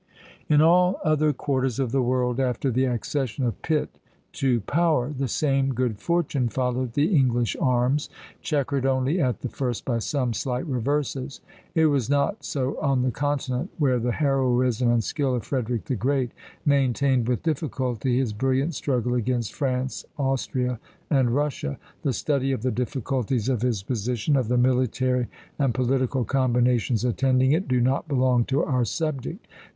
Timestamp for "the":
1.91-2.01, 2.71-2.85, 5.15-5.27, 6.93-7.15, 9.41-9.47, 13.03-13.11, 13.99-14.13, 15.85-15.93, 22.01-22.13, 22.63-22.71, 24.47-24.57